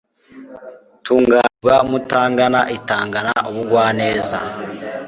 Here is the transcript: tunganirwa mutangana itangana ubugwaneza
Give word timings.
tunganirwa 1.05 1.75
mutangana 1.89 2.59
itangana 2.77 3.31
ubugwaneza 3.49 4.39